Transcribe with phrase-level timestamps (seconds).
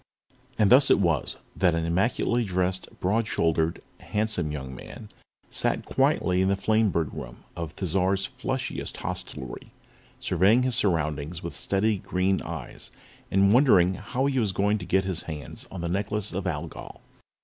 [0.57, 5.09] And thus it was that an immaculately dressed, broad shouldered, handsome young man
[5.51, 9.71] sat quietly in the Flamebird Room of Thizar's flushiest hostelry
[10.19, 12.89] surveying his surroundings with steady green eyes
[13.29, 17.01] and wondering how he was going to get his hands on the Necklace of Algol.